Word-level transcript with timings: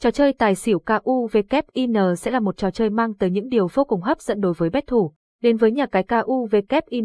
Trò 0.00 0.10
chơi 0.10 0.32
tài 0.32 0.54
xỉu 0.54 0.78
KUVKIN 0.78 2.16
sẽ 2.16 2.30
là 2.30 2.40
một 2.40 2.56
trò 2.56 2.70
chơi 2.70 2.90
mang 2.90 3.14
tới 3.14 3.30
những 3.30 3.48
điều 3.48 3.68
vô 3.74 3.84
cùng 3.84 4.00
hấp 4.00 4.20
dẫn 4.20 4.40
đối 4.40 4.52
với 4.52 4.70
bet 4.70 4.86
thủ. 4.86 5.12
Đến 5.42 5.56
với 5.56 5.72
nhà 5.72 5.86
cái 5.86 6.02
KUVKIN, 6.02 7.04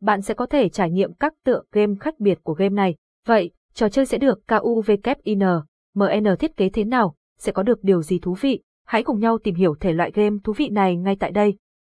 bạn 0.00 0.22
sẽ 0.22 0.34
có 0.34 0.46
thể 0.46 0.68
trải 0.68 0.90
nghiệm 0.90 1.14
các 1.14 1.34
tựa 1.44 1.62
game 1.72 1.94
khác 2.00 2.20
biệt 2.20 2.38
của 2.42 2.54
game 2.54 2.74
này. 2.74 2.94
Vậy, 3.26 3.50
trò 3.74 3.88
chơi 3.88 4.06
sẽ 4.06 4.18
được 4.18 4.40
KUVKIN, 4.48 5.38
MN 5.94 6.36
thiết 6.38 6.56
kế 6.56 6.68
thế 6.68 6.84
nào, 6.84 7.14
sẽ 7.38 7.52
có 7.52 7.62
được 7.62 7.84
điều 7.84 8.02
gì 8.02 8.18
thú 8.18 8.36
vị? 8.40 8.62
Hãy 8.86 9.02
cùng 9.02 9.20
nhau 9.20 9.38
tìm 9.38 9.54
hiểu 9.54 9.74
thể 9.80 9.92
loại 9.92 10.10
game 10.14 10.36
thú 10.44 10.52
vị 10.52 10.68
này 10.68 10.96
ngay 10.96 11.16
tại 11.20 11.30
đây. 11.30 11.56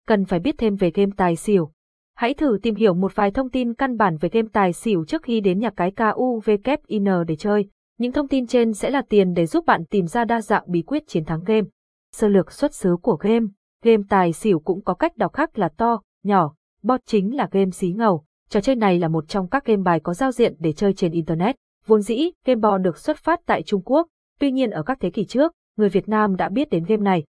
Cần 0.06 0.24
phải 0.24 0.40
biết 0.40 0.54
thêm 0.59 0.77
về 0.77 0.90
game 0.90 1.12
tài 1.16 1.36
xỉu. 1.36 1.70
Hãy 2.14 2.34
thử 2.34 2.59
tìm 2.62 2.74
hiểu 2.74 2.95
một 2.95 3.14
vài 3.14 3.30
thông 3.30 3.50
tin 3.50 3.74
căn 3.74 3.96
bản 3.96 4.16
về 4.20 4.29
game 4.29 4.48
tài 4.52 4.72
xỉu 4.72 5.04
trước 5.04 5.22
khi 5.22 5.40
đến 5.40 5.59
nhà 5.59 5.70
cái 5.70 5.90
KUVKIN 5.90 7.04
để 7.27 7.36
chơi. 7.36 7.68
Những 7.98 8.12
thông 8.12 8.29
tin 8.29 8.46
trên 8.46 8.72
sẽ 8.72 8.90
là 8.90 9.02
tiền 9.09 9.34
để 9.34 9.46
giúp 9.46 9.66
bạn 9.66 9.84
tìm 9.84 10.06
ra 10.06 10.24
đa 10.24 10.41
dạng 10.41 10.64
bí 10.66 10.82
quyết 10.82 11.02
chiến 11.06 11.24
thắng 11.24 11.45
game. 11.46 11.69
Sơ 12.12 12.28
lược 12.28 12.52
xuất 12.52 12.74
xứ 12.74 12.96
của 13.02 13.16
game. 13.16 13.46
Game 13.84 14.02
tài 14.09 14.33
xỉu 14.33 14.60
cũng 14.60 14.84
có 14.84 14.95
cách 14.95 15.16
đọc 15.16 15.33
khác 15.33 15.59
là 15.59 15.69
to, 15.69 16.00
nhỏ. 16.24 16.55
Bot 16.83 17.00
chính 17.06 17.36
là 17.36 17.48
game 17.52 17.70
xí 17.70 17.92
ngầu. 17.92 18.24
Trò 18.48 18.60
chơi 18.60 18.77
này 18.77 18.98
là 18.98 19.09
một 19.09 19.28
trong 19.28 19.48
các 19.48 19.64
game 19.64 19.83
bài 19.83 20.00
có 20.00 20.14
giao 20.14 20.33
diện 20.33 20.55
để 20.59 20.73
chơi 20.73 20.92
trên 20.92 21.12
Internet. 21.12 21.56
Vốn 21.86 22.02
dĩ, 22.02 22.30
game 22.45 22.60
bò 22.60 22.78
được 22.78 22.98
xuất 22.98 23.16
phát 23.16 23.41
tại 23.47 23.62
Trung 23.62 23.83
Quốc, 23.84 24.09
tuy 24.41 24.50
nhiên 24.50 24.70
ở 24.70 24.83
các 24.83 24.98
thế 25.00 25.11
kỷ 25.11 25.24
trước, 25.24 25.52
người 25.77 25.88
Việt 25.88 26.09
Nam 26.09 26.36
đã 26.36 26.48
biết 26.48 26.70
đến 26.70 26.84
game 26.84 27.02
này. 27.02 27.24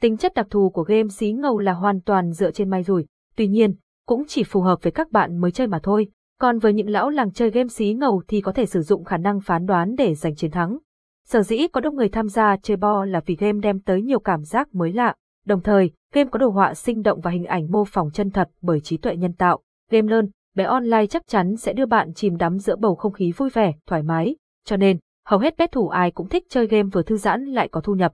Tính 0.00 0.16
chất 0.16 0.34
đặc 0.34 0.46
thù 0.50 0.70
của 0.70 0.82
game 0.82 1.08
xí 1.08 1.32
ngầu 1.32 1.58
là 1.58 1.72
hoàn 1.72 2.00
toàn 2.00 2.32
dựa 2.32 2.50
trên 2.50 2.70
may 2.70 2.82
rủi, 2.82 3.06
tuy 3.36 3.48
nhiên, 3.48 3.74
cũng 4.06 4.24
chỉ 4.28 4.44
phù 4.44 4.60
hợp 4.60 4.82
với 4.82 4.92
các 4.92 5.12
bạn 5.12 5.38
mới 5.38 5.50
chơi 5.50 5.66
mà 5.66 5.80
thôi. 5.82 6.08
Còn 6.40 6.58
với 6.58 6.72
những 6.72 6.88
lão 6.90 7.10
làng 7.10 7.32
chơi 7.32 7.50
game 7.50 7.68
xí 7.68 7.92
ngầu 7.92 8.22
thì 8.28 8.40
có 8.40 8.52
thể 8.52 8.66
sử 8.66 8.82
dụng 8.82 9.04
khả 9.04 9.16
năng 9.16 9.40
phán 9.40 9.66
đoán 9.66 9.94
để 9.98 10.14
giành 10.14 10.34
chiến 10.34 10.50
thắng. 10.50 10.78
Sở 11.26 11.42
dĩ 11.42 11.66
có 11.72 11.80
đông 11.80 11.96
người 11.96 12.08
tham 12.08 12.28
gia 12.28 12.56
chơi 12.56 12.76
bo 12.76 13.04
là 13.04 13.20
vì 13.26 13.36
game 13.36 13.58
đem 13.62 13.80
tới 13.80 14.02
nhiều 14.02 14.20
cảm 14.20 14.44
giác 14.44 14.74
mới 14.74 14.92
lạ, 14.92 15.14
đồng 15.46 15.60
thời, 15.60 15.90
game 16.14 16.30
có 16.30 16.38
đồ 16.38 16.48
họa 16.48 16.74
sinh 16.74 17.02
động 17.02 17.20
và 17.20 17.30
hình 17.30 17.44
ảnh 17.44 17.70
mô 17.70 17.84
phỏng 17.84 18.10
chân 18.10 18.30
thật 18.30 18.50
bởi 18.62 18.80
trí 18.80 18.96
tuệ 18.96 19.16
nhân 19.16 19.32
tạo. 19.32 19.60
Game 19.90 20.08
lớn, 20.08 20.30
bé 20.54 20.64
online 20.64 21.06
chắc 21.06 21.26
chắn 21.26 21.56
sẽ 21.56 21.72
đưa 21.72 21.86
bạn 21.86 22.14
chìm 22.14 22.36
đắm 22.36 22.58
giữa 22.58 22.76
bầu 22.76 22.94
không 22.94 23.12
khí 23.12 23.32
vui 23.36 23.50
vẻ, 23.50 23.72
thoải 23.86 24.02
mái, 24.02 24.36
cho 24.64 24.76
nên, 24.76 24.98
hầu 25.26 25.40
hết 25.40 25.54
bet 25.58 25.72
thủ 25.72 25.88
ai 25.88 26.10
cũng 26.10 26.28
thích 26.28 26.44
chơi 26.50 26.66
game 26.66 26.88
vừa 26.92 27.02
thư 27.02 27.16
giãn 27.16 27.44
lại 27.44 27.68
có 27.68 27.80
thu 27.80 27.94
nhập. 27.94 28.12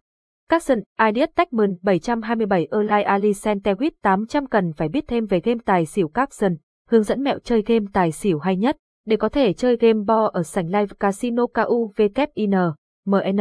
Capson, 0.48 0.78
Ideas 1.08 1.30
Techman 1.34 1.76
727 1.82 2.68
Erlai 2.72 3.02
Ali 3.02 3.30
Centewit 3.30 3.90
800 4.02 4.46
cần 4.46 4.72
phải 4.72 4.88
biết 4.88 5.04
thêm 5.08 5.26
về 5.26 5.40
game 5.40 5.60
tài 5.64 5.86
xỉu 5.86 6.08
Capson, 6.08 6.56
hướng 6.90 7.02
dẫn 7.02 7.22
mẹo 7.22 7.38
chơi 7.38 7.62
game 7.66 7.86
tài 7.92 8.12
xỉu 8.12 8.38
hay 8.38 8.56
nhất. 8.56 8.76
Để 9.06 9.16
có 9.16 9.28
thể 9.28 9.52
chơi 9.52 9.76
game 9.76 10.00
bo 10.06 10.30
ở 10.32 10.42
sảnh 10.42 10.66
live 10.66 10.94
casino 11.00 11.46
KUVKIN, 11.46 12.50
MN, 13.06 13.40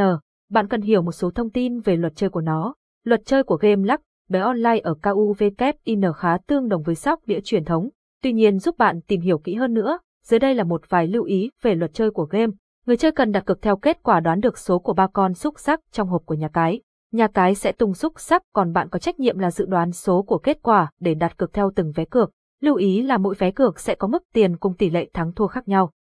bạn 0.49 0.67
cần 0.67 0.81
hiểu 0.81 1.01
một 1.01 1.11
số 1.11 1.31
thông 1.31 1.49
tin 1.49 1.79
về 1.79 1.95
luật 1.95 2.15
chơi 2.15 2.29
của 2.29 2.41
nó. 2.41 2.75
Luật 3.03 3.21
chơi 3.25 3.43
của 3.43 3.55
game 3.55 3.85
lắc, 3.85 4.01
bé 4.29 4.39
online 4.39 4.79
ở 4.79 4.93
KUVKIN 5.03 6.01
khá 6.15 6.37
tương 6.47 6.67
đồng 6.67 6.83
với 6.83 6.95
sóc 6.95 7.19
đĩa 7.25 7.39
truyền 7.43 7.65
thống, 7.65 7.89
tuy 8.21 8.33
nhiên 8.33 8.59
giúp 8.59 8.77
bạn 8.77 9.01
tìm 9.01 9.21
hiểu 9.21 9.37
kỹ 9.37 9.55
hơn 9.55 9.73
nữa. 9.73 9.99
Dưới 10.25 10.39
đây 10.39 10.55
là 10.55 10.63
một 10.63 10.89
vài 10.89 11.07
lưu 11.07 11.23
ý 11.23 11.49
về 11.61 11.75
luật 11.75 11.93
chơi 11.93 12.11
của 12.11 12.25
game. 12.25 12.53
Người 12.85 12.97
chơi 12.97 13.11
cần 13.11 13.31
đặt 13.31 13.45
cược 13.45 13.61
theo 13.61 13.75
kết 13.75 14.03
quả 14.03 14.19
đoán 14.19 14.39
được 14.39 14.57
số 14.57 14.79
của 14.79 14.93
ba 14.93 15.07
con 15.07 15.33
xúc 15.33 15.59
sắc 15.59 15.79
trong 15.91 16.07
hộp 16.07 16.25
của 16.25 16.35
nhà 16.35 16.47
cái. 16.53 16.81
Nhà 17.11 17.27
cái 17.27 17.55
sẽ 17.55 17.71
tung 17.71 17.93
xúc 17.93 18.13
sắc 18.17 18.43
còn 18.53 18.73
bạn 18.73 18.89
có 18.89 18.99
trách 18.99 19.19
nhiệm 19.19 19.39
là 19.39 19.51
dự 19.51 19.65
đoán 19.65 19.91
số 19.91 20.21
của 20.21 20.37
kết 20.37 20.57
quả 20.61 20.91
để 20.99 21.13
đặt 21.13 21.37
cược 21.37 21.53
theo 21.53 21.71
từng 21.75 21.91
vé 21.95 22.05
cược. 22.05 22.31
Lưu 22.63 22.75
ý 22.75 23.01
là 23.01 23.17
mỗi 23.17 23.35
vé 23.35 23.51
cược 23.51 23.79
sẽ 23.79 23.95
có 23.95 24.07
mức 24.07 24.23
tiền 24.33 24.57
cùng 24.57 24.73
tỷ 24.73 24.89
lệ 24.89 25.09
thắng 25.13 25.33
thua 25.33 25.47
khác 25.47 25.67
nhau. 25.67 25.91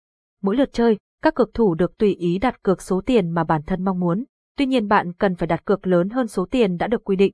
Mỗi 0.41 0.57
lượt 0.57 0.69
chơi, 0.73 0.97
các 1.21 1.35
cược 1.35 1.53
thủ 1.53 1.75
được 1.75 1.97
tùy 1.97 2.15
ý 2.15 2.37
đặt 2.37 2.63
cược 2.63 2.81
số 2.81 3.01
tiền 3.05 3.29
mà 3.29 3.43
bản 3.43 3.61
thân 3.67 3.83
mong 3.83 3.99
muốn. 3.99 4.23
Tuy 4.57 4.65
nhiên 4.65 4.87
bạn 4.87 5.13
cần 5.13 5.35
phải 5.35 5.47
đặt 5.47 5.65
cược 5.65 5.87
lớn 5.87 6.09
hơn 6.09 6.27
số 6.27 6.45
tiền 6.51 6.77
đã 6.77 6.87
được 6.87 7.03
quy 7.03 7.15
định. 7.15 7.31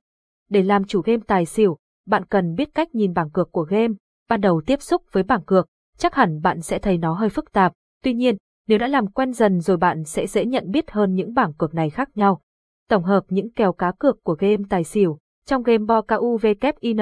Để 0.48 0.62
làm 0.62 0.84
chủ 0.84 1.00
game 1.00 1.22
tài 1.26 1.46
xỉu, 1.46 1.76
bạn 2.06 2.24
cần 2.24 2.54
biết 2.54 2.74
cách 2.74 2.94
nhìn 2.94 3.14
bảng 3.14 3.30
cược 3.30 3.52
của 3.52 3.62
game. 3.62 3.94
Ban 4.28 4.40
đầu 4.40 4.62
tiếp 4.66 4.82
xúc 4.82 5.02
với 5.12 5.22
bảng 5.22 5.44
cược, 5.44 5.66
chắc 5.98 6.14
hẳn 6.14 6.40
bạn 6.42 6.60
sẽ 6.60 6.78
thấy 6.78 6.98
nó 6.98 7.14
hơi 7.14 7.28
phức 7.28 7.52
tạp. 7.52 7.72
Tuy 8.02 8.14
nhiên, 8.14 8.36
nếu 8.68 8.78
đã 8.78 8.86
làm 8.86 9.06
quen 9.06 9.32
dần 9.32 9.60
rồi 9.60 9.76
bạn 9.76 10.04
sẽ 10.04 10.26
dễ 10.26 10.46
nhận 10.46 10.70
biết 10.70 10.90
hơn 10.90 11.14
những 11.14 11.34
bảng 11.34 11.52
cược 11.52 11.74
này 11.74 11.90
khác 11.90 12.16
nhau. 12.16 12.40
Tổng 12.88 13.04
hợp 13.04 13.24
những 13.28 13.52
kèo 13.52 13.72
cá 13.72 13.92
cược 13.98 14.24
của 14.24 14.34
game 14.34 14.62
tài 14.68 14.84
xỉu. 14.84 15.18
Trong 15.46 15.62
game 15.62 15.84
Bo 15.84 16.02
KUVKIN, 16.02 16.98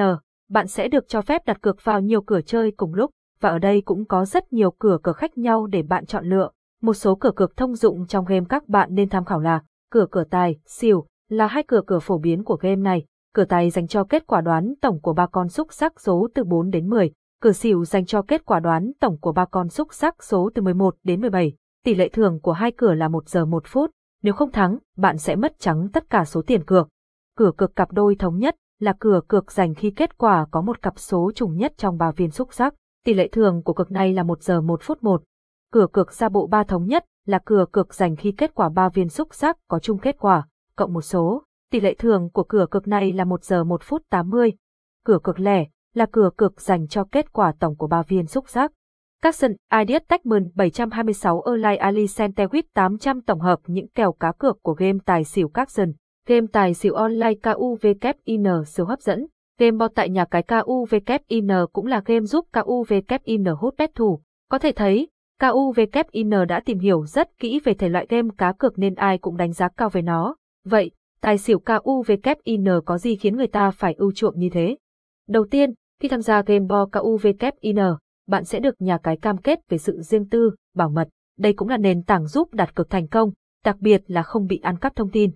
bạn 0.49 0.67
sẽ 0.67 0.87
được 0.87 1.07
cho 1.07 1.21
phép 1.21 1.45
đặt 1.45 1.61
cược 1.61 1.83
vào 1.83 2.01
nhiều 2.01 2.21
cửa 2.21 2.41
chơi 2.41 2.71
cùng 2.71 2.93
lúc, 2.93 3.11
và 3.41 3.49
ở 3.49 3.59
đây 3.59 3.81
cũng 3.81 4.05
có 4.05 4.25
rất 4.25 4.53
nhiều 4.53 4.71
cửa 4.71 4.97
cược 5.03 5.17
khác 5.17 5.37
nhau 5.37 5.67
để 5.67 5.83
bạn 5.83 6.05
chọn 6.05 6.25
lựa. 6.25 6.49
Một 6.81 6.93
số 6.93 7.15
cửa 7.15 7.31
cược 7.35 7.57
thông 7.57 7.75
dụng 7.75 8.07
trong 8.07 8.25
game 8.25 8.45
các 8.49 8.69
bạn 8.69 8.89
nên 8.91 9.09
tham 9.09 9.25
khảo 9.25 9.39
là 9.39 9.63
cửa 9.91 10.05
cửa 10.11 10.23
tài, 10.29 10.59
xỉu, 10.65 11.05
là 11.29 11.47
hai 11.47 11.63
cửa 11.63 11.81
cửa 11.87 11.99
phổ 11.99 12.17
biến 12.17 12.43
của 12.43 12.55
game 12.55 12.75
này. 12.75 13.05
Cửa 13.35 13.45
tài 13.45 13.69
dành 13.69 13.87
cho 13.87 14.03
kết 14.03 14.27
quả 14.27 14.41
đoán 14.41 14.73
tổng 14.81 14.99
của 15.01 15.13
ba 15.13 15.27
con 15.27 15.49
xúc 15.49 15.67
sắc 15.73 16.01
số 16.01 16.27
từ 16.33 16.43
4 16.43 16.69
đến 16.69 16.89
10, 16.89 17.11
cửa 17.41 17.51
xỉu 17.51 17.85
dành 17.85 18.05
cho 18.05 18.21
kết 18.21 18.45
quả 18.45 18.59
đoán 18.59 18.91
tổng 18.99 19.17
của 19.17 19.31
ba 19.31 19.45
con 19.45 19.69
xúc 19.69 19.93
sắc 19.93 20.23
số 20.23 20.49
từ 20.55 20.61
11 20.61 20.95
đến 21.03 21.21
17. 21.21 21.53
Tỷ 21.85 21.95
lệ 21.95 22.09
thưởng 22.09 22.39
của 22.41 22.51
hai 22.51 22.71
cửa 22.71 22.93
là 22.93 23.07
1 23.07 23.29
giờ 23.29 23.45
1 23.45 23.63
phút, 23.65 23.91
nếu 24.23 24.33
không 24.33 24.51
thắng, 24.51 24.77
bạn 24.97 25.17
sẽ 25.17 25.35
mất 25.35 25.59
trắng 25.59 25.87
tất 25.93 26.09
cả 26.09 26.25
số 26.25 26.41
tiền 26.41 26.63
cược. 26.63 26.89
Cửa 27.37 27.51
cược 27.57 27.75
cặp 27.75 27.91
đôi 27.91 28.15
thống 28.15 28.37
nhất 28.37 28.55
là 28.79 28.93
cửa 28.99 29.21
cược 29.27 29.51
dành 29.51 29.75
khi 29.75 29.91
kết 29.91 30.17
quả 30.17 30.45
có 30.51 30.61
một 30.61 30.81
cặp 30.81 30.99
số 30.99 31.31
trùng 31.35 31.57
nhất 31.57 31.73
trong 31.77 31.97
ba 31.97 32.11
viên 32.11 32.31
xúc 32.31 32.53
giác, 32.53 32.73
Tỷ 33.05 33.13
lệ 33.13 33.27
thường 33.27 33.63
của 33.63 33.73
cược 33.73 33.91
này 33.91 34.13
là 34.13 34.23
1 34.23 34.43
giờ 34.43 34.61
1 34.61 34.81
phút 34.83 35.03
1. 35.03 35.23
Cửa 35.71 35.87
cược 35.93 36.13
ra 36.13 36.29
bộ 36.29 36.47
ba 36.47 36.63
thống 36.63 36.85
nhất 36.85 37.05
là 37.25 37.39
cửa 37.45 37.65
cược 37.71 37.93
dành 37.93 38.15
khi 38.15 38.31
kết 38.31 38.55
quả 38.55 38.69
ba 38.69 38.89
viên 38.89 39.09
xúc 39.09 39.33
giác 39.33 39.57
có 39.67 39.79
chung 39.79 39.97
kết 39.97 40.15
quả, 40.19 40.47
cộng 40.75 40.93
một 40.93 41.01
số. 41.01 41.43
Tỷ 41.71 41.79
lệ 41.79 41.93
thường 41.93 42.29
của 42.33 42.43
cửa 42.43 42.65
cược 42.71 42.87
này 42.87 43.13
là 43.13 43.25
1 43.25 43.43
giờ 43.43 43.63
1 43.63 43.83
phút 43.83 44.01
80. 44.09 44.53
Cửa 45.05 45.19
cược 45.23 45.39
lẻ 45.39 45.65
là 45.93 46.05
cửa 46.11 46.29
cược 46.37 46.61
dành 46.61 46.87
cho 46.87 47.03
kết 47.11 47.33
quả 47.33 47.53
tổng 47.59 47.75
của 47.75 47.87
ba 47.87 48.03
viên 48.03 48.27
xúc 48.27 48.49
giác. 48.49 48.71
Các 49.21 49.35
sân 49.35 49.55
Ideas 49.79 50.01
Techman 50.07 50.49
726 50.55 51.41
Erlai 51.41 51.77
Ali 51.77 52.05
Centewit 52.05 52.63
800 52.73 53.21
tổng 53.21 53.39
hợp 53.39 53.59
những 53.65 53.87
kèo 53.87 54.11
cá 54.11 54.31
cược 54.31 54.63
của 54.63 54.73
game 54.73 54.99
tài 55.05 55.23
xỉu 55.23 55.47
các 55.47 55.61
Capson. 55.61 55.91
Game 56.29 56.47
tài 56.51 56.73
xỉu 56.73 56.93
online 56.93 57.33
KUVKIN 57.43 58.43
siêu 58.67 58.85
hấp 58.85 59.01
dẫn. 59.01 59.25
Game 59.59 59.71
bot 59.71 59.91
tại 59.95 60.09
nhà 60.09 60.25
cái 60.25 60.43
KUVKIN 60.43 61.47
cũng 61.73 61.85
là 61.85 62.01
game 62.05 62.25
giúp 62.25 62.45
KUVKIN 62.53 63.45
hút 63.45 63.75
bet 63.77 63.95
thủ. 63.95 64.21
Có 64.49 64.59
thể 64.59 64.71
thấy, 64.71 65.07
KUVKIN 65.39 66.29
đã 66.47 66.61
tìm 66.65 66.79
hiểu 66.79 67.05
rất 67.05 67.37
kỹ 67.39 67.59
về 67.63 67.73
thể 67.73 67.89
loại 67.89 68.05
game 68.09 68.29
cá 68.37 68.53
cược 68.53 68.79
nên 68.79 68.95
ai 68.95 69.17
cũng 69.17 69.37
đánh 69.37 69.53
giá 69.53 69.69
cao 69.77 69.89
về 69.89 70.01
nó. 70.01 70.35
Vậy, 70.65 70.91
tài 71.21 71.37
xỉu 71.37 71.59
KUVKIN 71.59 72.65
có 72.85 72.97
gì 72.97 73.15
khiến 73.15 73.37
người 73.37 73.47
ta 73.47 73.71
phải 73.71 73.93
ưu 73.93 74.11
chuộng 74.11 74.39
như 74.39 74.49
thế? 74.49 74.77
Đầu 75.27 75.45
tiên, 75.51 75.73
khi 76.01 76.07
tham 76.07 76.21
gia 76.21 76.41
game 76.41 76.65
bo 76.69 76.85
KUVKIN, 76.85 77.77
bạn 78.27 78.43
sẽ 78.43 78.59
được 78.59 78.81
nhà 78.81 78.97
cái 78.97 79.17
cam 79.17 79.37
kết 79.37 79.59
về 79.69 79.77
sự 79.77 80.01
riêng 80.01 80.29
tư, 80.29 80.51
bảo 80.75 80.89
mật. 80.89 81.09
Đây 81.37 81.53
cũng 81.53 81.69
là 81.69 81.77
nền 81.77 82.03
tảng 82.03 82.27
giúp 82.27 82.53
đặt 82.53 82.75
cược 82.75 82.89
thành 82.89 83.07
công, 83.07 83.31
đặc 83.65 83.75
biệt 83.79 84.01
là 84.07 84.23
không 84.23 84.47
bị 84.47 84.59
ăn 84.63 84.77
cắp 84.79 84.95
thông 84.95 85.11
tin. 85.11 85.31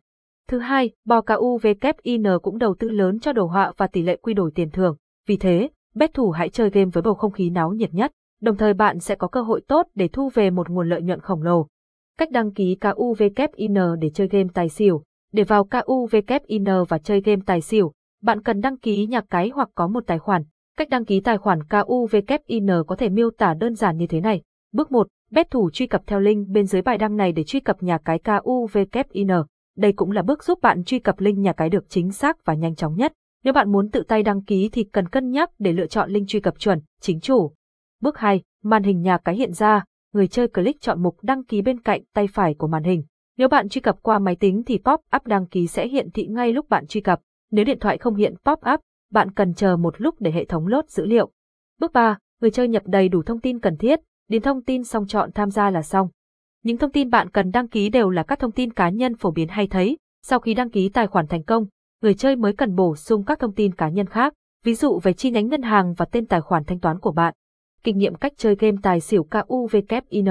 Thứ 0.50 0.60
hai, 0.60 0.92
bò 1.06 1.22
KUVKIN 1.22 2.24
cũng 2.42 2.58
đầu 2.58 2.76
tư 2.80 2.90
lớn 2.90 3.20
cho 3.20 3.34
đồ 3.34 3.46
họa 3.46 3.72
và 3.78 3.88
tỷ 3.88 4.02
lệ 4.02 4.16
quy 4.16 4.34
đổi 4.34 4.52
tiền 4.56 4.70
thưởng. 4.70 4.96
Vì 5.28 5.38
thế, 5.38 5.70
bet 5.96 6.14
thủ 6.14 6.30
hãy 6.32 6.50
chơi 6.50 6.70
game 6.70 6.90
với 6.94 7.02
bầu 7.02 7.14
không 7.14 7.32
khí 7.32 7.50
náo 7.50 7.74
nhiệt 7.74 7.94
nhất, 7.94 8.12
đồng 8.42 8.58
thời 8.58 8.74
bạn 8.74 9.00
sẽ 9.00 9.16
có 9.16 9.28
cơ 9.28 9.42
hội 9.42 9.62
tốt 9.68 9.88
để 9.96 10.08
thu 10.08 10.30
về 10.34 10.50
một 10.50 10.70
nguồn 10.70 10.90
lợi 10.90 11.02
nhuận 11.02 11.20
khổng 11.20 11.44
lồ. 11.44 11.68
Cách 12.18 12.32
đăng 12.32 12.52
ký 12.52 12.78
KUVKIN 12.82 13.74
để 14.00 14.10
chơi 14.10 14.28
game 14.28 14.50
tài 14.54 14.70
xỉu. 14.70 15.04
Để 15.34 15.44
vào 15.44 15.64
KUVKIN 15.64 16.66
và 16.90 16.98
chơi 16.98 17.22
game 17.22 17.42
tài 17.46 17.62
xỉu, 17.62 17.92
bạn 18.22 18.42
cần 18.42 18.62
đăng 18.62 18.78
ký 18.78 19.06
nhà 19.06 19.22
cái 19.30 19.52
hoặc 19.56 19.70
có 19.76 19.88
một 19.88 20.04
tài 20.08 20.20
khoản. 20.20 20.44
Cách 20.78 20.90
đăng 20.90 21.06
ký 21.06 21.20
tài 21.20 21.38
khoản 21.38 21.60
KUVKIN 21.64 22.68
có 22.88 22.96
thể 22.96 23.10
miêu 23.10 23.30
tả 23.38 23.54
đơn 23.54 23.76
giản 23.76 23.98
như 23.98 24.08
thế 24.08 24.22
này. 24.22 24.42
Bước 24.74 24.92
1. 24.92 25.08
Bet 25.32 25.52
thủ 25.52 25.70
truy 25.70 25.88
cập 25.88 26.02
theo 26.08 26.20
link 26.20 26.48
bên 26.48 26.66
dưới 26.66 26.82
bài 26.82 26.98
đăng 26.98 27.18
này 27.18 27.32
để 27.32 27.44
truy 27.44 27.60
cập 27.60 27.84
nhà 27.84 27.98
cái 27.98 28.20
KUVKIN. 28.20 29.28
Đây 29.78 29.94
cũng 29.94 30.12
là 30.12 30.22
bước 30.22 30.44
giúp 30.44 30.60
bạn 30.62 30.84
truy 30.84 31.00
cập 31.00 31.20
link 31.20 31.38
nhà 31.38 31.54
cái 31.54 31.70
được 31.70 31.86
chính 31.90 32.12
xác 32.12 32.46
và 32.46 32.54
nhanh 32.54 32.76
chóng 32.76 32.96
nhất. 32.96 33.14
Nếu 33.44 33.54
bạn 33.54 33.72
muốn 33.72 33.90
tự 33.90 34.04
tay 34.08 34.24
đăng 34.24 34.42
ký 34.42 34.70
thì 34.70 34.84
cần 34.84 35.10
cân 35.10 35.30
nhắc 35.32 35.50
để 35.60 35.74
lựa 35.74 35.88
chọn 35.88 36.10
link 36.10 36.28
truy 36.28 36.40
cập 36.40 36.60
chuẩn, 36.60 36.80
chính 37.02 37.20
chủ. 37.20 37.52
Bước 38.02 38.18
2. 38.18 38.42
Màn 38.64 38.84
hình 38.84 39.02
nhà 39.02 39.18
cái 39.18 39.36
hiện 39.36 39.54
ra, 39.54 39.84
người 40.14 40.28
chơi 40.28 40.48
click 40.48 40.82
chọn 40.82 41.04
mục 41.04 41.18
đăng 41.22 41.44
ký 41.44 41.62
bên 41.62 41.82
cạnh 41.82 42.02
tay 42.14 42.28
phải 42.28 42.54
của 42.54 42.68
màn 42.68 42.84
hình. 42.84 43.04
Nếu 43.38 43.48
bạn 43.48 43.70
truy 43.70 43.82
cập 43.82 44.04
qua 44.04 44.20
máy 44.20 44.36
tính 44.36 44.64
thì 44.66 44.78
pop-up 44.78 45.20
đăng 45.26 45.46
ký 45.46 45.68
sẽ 45.68 45.88
hiện 45.88 46.10
thị 46.12 46.28
ngay 46.28 46.54
lúc 46.54 46.70
bạn 46.70 46.88
truy 46.88 47.02
cập. 47.02 47.20
Nếu 47.52 47.66
điện 47.66 47.80
thoại 47.80 47.98
không 47.98 48.16
hiện 48.16 48.36
pop-up, 48.46 48.78
bạn 49.12 49.32
cần 49.32 49.54
chờ 49.54 49.78
một 49.78 50.02
lúc 50.02 50.16
để 50.20 50.32
hệ 50.32 50.46
thống 50.46 50.68
lốt 50.68 50.90
dữ 50.90 51.06
liệu. 51.06 51.32
Bước 51.80 51.94
3. 51.94 52.18
Người 52.42 52.52
chơi 52.52 52.68
nhập 52.68 52.84
đầy 52.86 53.10
đủ 53.10 53.24
thông 53.24 53.40
tin 53.40 53.60
cần 53.60 53.78
thiết, 53.78 54.00
điền 54.28 54.42
thông 54.42 54.64
tin 54.64 54.84
xong 54.84 55.08
chọn 55.08 55.32
tham 55.32 55.50
gia 55.50 55.70
là 55.70 55.82
xong. 55.82 56.10
Những 56.64 56.78
thông 56.78 56.92
tin 56.92 57.10
bạn 57.10 57.30
cần 57.30 57.52
đăng 57.52 57.68
ký 57.68 57.90
đều 57.90 58.10
là 58.10 58.24
các 58.24 58.40
thông 58.40 58.52
tin 58.52 58.74
cá 58.74 58.90
nhân 58.90 59.16
phổ 59.16 59.32
biến 59.32 59.48
hay 59.48 59.68
thấy. 59.68 59.98
Sau 60.26 60.40
khi 60.40 60.54
đăng 60.54 60.70
ký 60.70 60.90
tài 60.90 61.08
khoản 61.08 61.28
thành 61.28 61.44
công, 61.44 61.66
người 62.02 62.14
chơi 62.14 62.36
mới 62.36 62.54
cần 62.54 62.76
bổ 62.76 62.96
sung 62.96 63.24
các 63.24 63.40
thông 63.40 63.54
tin 63.54 63.74
cá 63.74 63.90
nhân 63.90 64.06
khác, 64.06 64.34
ví 64.64 64.74
dụ 64.74 65.00
về 65.04 65.14
chi 65.14 65.32
nhánh 65.32 65.48
ngân 65.48 65.62
hàng 65.62 65.94
và 65.94 66.06
tên 66.06 66.26
tài 66.26 66.42
khoản 66.42 66.64
thanh 66.64 66.80
toán 66.80 67.00
của 67.00 67.12
bạn. 67.12 67.34
Kinh 67.84 67.98
nghiệm 67.98 68.16
cách 68.16 68.34
chơi 68.38 68.56
game 68.56 68.78
tài 68.84 69.00
xỉu 69.00 69.28
KUVKIN 69.32 70.26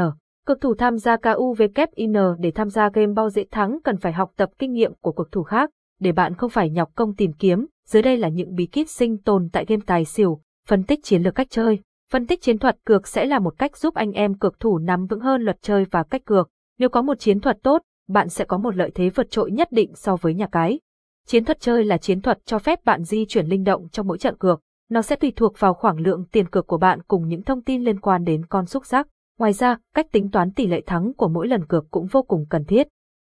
Cực 0.47 0.61
thủ 0.61 0.75
tham 0.75 0.99
gia 0.99 1.17
KUVKIN 1.17 2.13
để 2.39 2.51
tham 2.51 2.71
gia 2.71 2.89
game 2.89 3.13
bao 3.13 3.31
dễ 3.31 3.45
thắng 3.51 3.79
cần 3.85 3.97
phải 3.97 4.13
học 4.13 4.33
tập 4.37 4.51
kinh 4.59 4.73
nghiệm 4.73 4.93
của 5.01 5.13
cực 5.13 5.33
thủ 5.33 5.43
khác, 5.43 5.71
để 6.01 6.13
bạn 6.13 6.35
không 6.35 6.51
phải 6.51 6.71
nhọc 6.71 6.91
công 6.95 7.15
tìm 7.15 7.33
kiếm. 7.33 7.67
Dưới 7.87 8.03
đây 8.03 8.17
là 8.17 8.29
những 8.29 8.55
bí 8.55 8.67
kíp 8.67 8.89
sinh 8.89 9.19
tồn 9.19 9.49
tại 9.53 9.65
game 9.69 9.83
tài 9.87 10.05
xỉu, 10.05 10.41
phân 10.69 10.85
tích 10.85 11.01
chiến 11.03 11.23
lược 11.23 11.35
cách 11.35 11.47
chơi. 11.51 11.79
Phân 12.13 12.27
tích 12.27 12.43
chiến 12.43 12.59
thuật 12.59 12.77
cược 12.85 13.09
sẽ 13.09 13.27
là 13.27 13.39
một 13.39 13.59
cách 13.59 13.77
giúp 13.77 13.95
anh 13.95 14.13
em 14.13 14.35
cược 14.35 14.61
thủ 14.61 14.79
nắm 14.79 15.07
vững 15.07 15.21
hơn 15.21 15.43
luật 15.43 15.63
chơi 15.63 15.85
và 15.91 16.03
cách 16.03 16.25
cược. 16.25 16.49
Nếu 16.79 16.89
có 16.89 17.03
một 17.03 17.19
chiến 17.19 17.41
thuật 17.41 17.59
tốt, 17.63 17.83
bạn 18.09 18.29
sẽ 18.29 18.45
có 18.45 18.59
một 18.59 18.77
lợi 18.77 18.91
thế 18.95 19.11
vượt 19.11 19.31
trội 19.31 19.51
nhất 19.51 19.69
định 19.71 19.95
so 19.95 20.17
với 20.17 20.35
nhà 20.35 20.47
cái. 20.53 20.81
Chiến 21.27 21.45
thuật 21.45 21.61
chơi 21.61 21.85
là 21.85 21.99
chiến 21.99 22.21
thuật 22.21 22.39
cho 22.45 22.59
phép 22.59 22.85
bạn 22.85 23.05
di 23.05 23.27
chuyển 23.29 23.47
linh 23.47 23.65
động 23.65 23.89
trong 23.89 24.07
mỗi 24.07 24.19
trận 24.19 24.37
cược. 24.39 24.61
Nó 24.91 25.03
sẽ 25.03 25.17
tùy 25.17 25.33
thuộc 25.37 25.59
vào 25.59 25.75
khoảng 25.75 25.99
lượng 25.99 26.25
tiền 26.33 26.49
cược 26.49 26.67
của 26.67 26.79
bạn 26.79 27.03
cùng 27.03 27.29
những 27.29 27.43
thông 27.43 27.63
tin 27.63 27.83
liên 27.83 28.01
quan 28.01 28.25
đến 28.25 28.47
con 28.47 28.67
xúc 28.67 28.87
giác. 28.87 29.09
Ngoài 29.39 29.53
ra, 29.53 29.79
cách 29.95 30.07
tính 30.13 30.31
toán 30.31 30.53
tỷ 30.53 30.67
lệ 30.67 30.81
thắng 30.87 31.13
của 31.15 31.29
mỗi 31.29 31.49
lần 31.49 31.67
cược 31.67 31.91
cũng 31.91 32.07
vô 32.07 32.23
cùng 32.23 32.47
cần 32.51 32.65
thiết. 32.65 32.89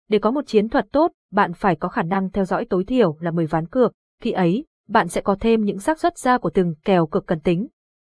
Để 0.10 0.20
có 0.20 0.32
một 0.32 0.48
chiến 0.48 0.70
thuật 0.70 0.86
tốt, 0.92 1.12
bạn 1.32 1.54
phải 1.54 1.76
có 1.76 1.90
khả 1.90 2.04
năng 2.04 2.30
theo 2.30 2.46
dõi 2.46 2.66
tối 2.66 2.84
thiểu 2.84 3.18
là 3.20 3.32
10 3.32 3.46
ván 3.46 3.68
cược. 3.68 3.94
Khi 4.22 4.32
ấy, 4.32 4.66
bạn 4.88 5.08
sẽ 5.08 5.22
có 5.22 5.36
thêm 5.40 5.64
những 5.64 5.80
xác 5.80 6.00
suất 6.00 6.18
ra 6.18 6.38
của 6.38 6.50
từng 6.50 6.76
kèo 6.86 7.08
cược 7.08 7.28
cần 7.28 7.40
tính. 7.40 7.68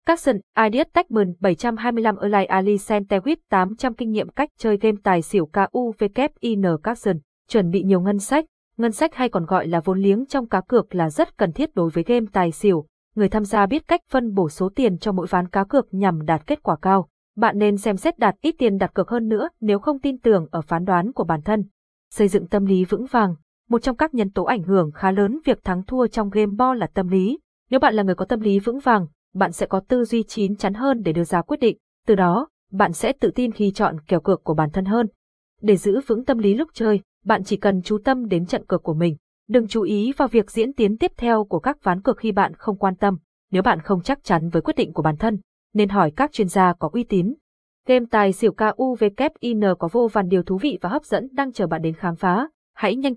Capson, 0.06 0.36
Ideas 0.66 0.88
Techman 0.94 1.34
725 1.40 2.16
Erlai 2.22 2.46
Ali 2.46 2.76
Sentewit 2.76 3.36
800 3.50 3.94
kinh 3.94 4.12
nghiệm 4.12 4.30
cách 4.30 4.50
chơi 4.58 4.78
game 4.78 4.98
tài 5.04 5.22
xỉu 5.22 5.50
KUVKIN 5.54 6.62
Capson, 6.84 7.18
chuẩn 7.50 7.70
bị 7.70 7.84
nhiều 7.84 8.02
ngân 8.02 8.20
sách. 8.20 8.46
Ngân 8.78 8.92
sách 8.92 9.16
hay 9.16 9.30
còn 9.30 9.46
gọi 9.46 9.68
là 9.68 9.82
vốn 9.86 10.00
liếng 10.00 10.26
trong 10.26 10.48
cá 10.48 10.62
cược 10.62 10.96
là 10.96 11.10
rất 11.10 11.38
cần 11.38 11.52
thiết 11.52 11.76
đối 11.76 11.90
với 11.90 12.04
game 12.08 12.26
tài 12.34 12.52
xỉu. 12.52 12.86
Người 13.16 13.30
tham 13.30 13.46
gia 13.46 13.66
biết 13.66 13.88
cách 13.88 14.02
phân 14.10 14.34
bổ 14.34 14.50
số 14.50 14.70
tiền 14.76 14.98
cho 14.98 15.12
mỗi 15.12 15.28
ván 15.30 15.48
cá 15.48 15.64
cược 15.64 15.94
nhằm 15.94 16.26
đạt 16.26 16.48
kết 16.48 16.64
quả 16.64 16.76
cao. 16.82 17.10
Bạn 17.36 17.58
nên 17.58 17.78
xem 17.78 17.98
xét 17.98 18.20
đặt 18.20 18.36
ít 18.42 18.56
tiền 18.58 18.78
đặt 18.78 18.94
cược 18.94 19.10
hơn 19.10 19.28
nữa 19.28 19.50
nếu 19.62 19.80
không 19.80 20.00
tin 20.00 20.18
tưởng 20.18 20.48
ở 20.52 20.62
phán 20.62 20.86
đoán 20.86 21.14
của 21.14 21.24
bản 21.24 21.42
thân. 21.42 21.64
Xây 22.14 22.28
dựng 22.28 22.48
tâm 22.48 22.66
lý 22.66 22.86
vững 22.86 23.06
vàng. 23.06 23.36
Một 23.70 23.82
trong 23.82 23.96
các 23.96 24.14
nhân 24.14 24.32
tố 24.32 24.44
ảnh 24.44 24.64
hưởng 24.64 24.92
khá 24.92 25.12
lớn 25.12 25.40
việc 25.46 25.64
thắng 25.64 25.84
thua 25.84 26.08
trong 26.08 26.30
game 26.30 26.52
bo 26.58 26.74
là 26.74 26.88
tâm 26.88 27.08
lý. 27.08 27.40
Nếu 27.70 27.80
bạn 27.80 27.94
là 27.94 28.04
người 28.04 28.16
có 28.16 28.26
tâm 28.26 28.40
lý 28.40 28.60
vững 28.60 28.80
vàng, 28.80 29.08
bạn 29.34 29.52
sẽ 29.52 29.66
có 29.66 29.80
tư 29.80 30.06
duy 30.06 30.24
chín 30.24 30.56
chắn 30.56 30.74
hơn 30.74 31.02
để 31.04 31.14
đưa 31.14 31.24
ra 31.24 31.42
quyết 31.42 31.60
định, 31.60 31.78
từ 32.08 32.16
đó, 32.16 32.48
bạn 32.72 32.94
sẽ 32.94 33.14
tự 33.14 33.32
tin 33.36 33.52
khi 33.52 33.72
chọn 33.72 34.00
kèo 34.08 34.20
cược 34.20 34.44
của 34.44 34.54
bản 34.54 34.70
thân 34.70 34.86
hơn. 34.86 35.08
Để 35.62 35.78
giữ 35.78 36.02
vững 36.08 36.26
tâm 36.26 36.38
lý 36.38 36.54
lúc 36.54 36.70
chơi, 36.74 37.02
bạn 37.26 37.44
chỉ 37.44 37.58
cần 37.58 37.82
chú 37.82 37.98
tâm 38.04 38.28
đến 38.28 38.46
trận 38.46 38.66
cược 38.66 38.84
của 38.84 38.94
mình, 38.94 39.18
đừng 39.50 39.68
chú 39.68 39.82
ý 39.82 40.14
vào 40.18 40.28
việc 40.28 40.52
diễn 40.52 40.74
tiến 40.74 40.98
tiếp 40.98 41.12
theo 41.18 41.44
của 41.44 41.60
các 41.60 41.84
ván 41.84 42.02
cược 42.02 42.18
khi 42.18 42.32
bạn 42.32 42.54
không 42.54 42.78
quan 42.78 42.96
tâm. 42.96 43.18
Nếu 43.52 43.62
bạn 43.62 43.82
không 43.82 44.02
chắc 44.02 44.24
chắn 44.24 44.50
với 44.50 44.62
quyết 44.62 44.76
định 44.76 44.94
của 44.94 45.02
bản 45.02 45.18
thân, 45.18 45.40
nên 45.74 45.90
hỏi 45.90 46.12
các 46.16 46.32
chuyên 46.32 46.48
gia 46.48 46.74
có 46.74 46.90
uy 46.94 47.04
tín. 47.04 47.34
Game 47.88 48.06
tài 48.12 48.34
xỉu 48.34 48.54
KUVKIN 48.54 49.62
có 49.80 49.88
vô 49.92 50.08
vàn 50.08 50.28
điều 50.28 50.44
thú 50.44 50.58
vị 50.58 50.78
và 50.82 50.90
hấp 50.90 51.04
dẫn 51.04 51.28
đang 51.32 51.52
chờ 51.52 51.68
bạn 51.68 51.82
đến 51.82 51.94
khám 51.94 52.16
phá. 52.16 52.50
Hãy 52.76 52.96
nhanh 52.96 53.08